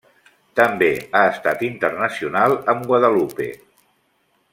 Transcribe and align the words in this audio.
També 0.59 0.87
ha 1.19 1.21
estat 1.33 1.61
internacional 1.67 2.57
amb 2.75 2.89
Guadalupe. 2.93 3.51